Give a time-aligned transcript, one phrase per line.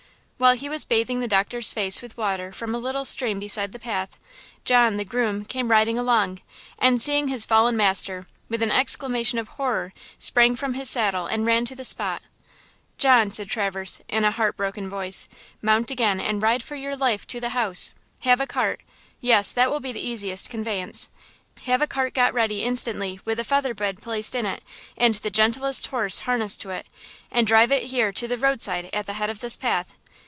[0.41, 3.77] While he was bathing the doctor's face with water from a little stream beside the
[3.79, 4.17] path,
[4.65, 6.39] John, the groom, came riding along,
[6.79, 11.45] and seeing his fallen master, with an exclamation of horror, sprang from his saddle and
[11.45, 12.23] ran to the spot.
[12.97, 15.11] "John," said Traverse, in a heart broken tone,
[15.61, 17.93] "mount again and ride for your life to the house!
[18.21, 23.75] Have–a cart–yes–that will be the easiest conveyance–have a cart got ready instantly with a feather
[23.75, 24.63] bed placed in it,
[24.97, 26.87] and the gentlest horse harnessed to it,
[27.29, 29.97] and drive it here to the roadside at the head of this path!